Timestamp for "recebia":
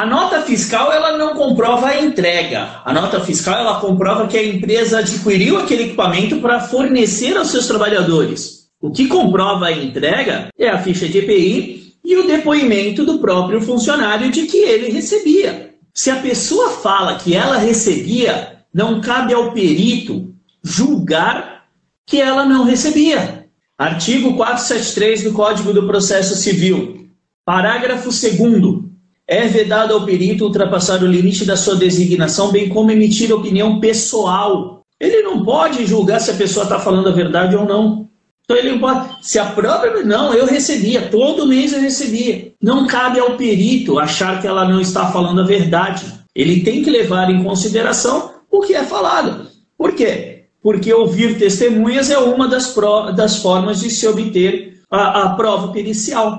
14.90-15.74, 17.58-18.64, 22.64-23.44, 40.46-41.02, 41.80-42.50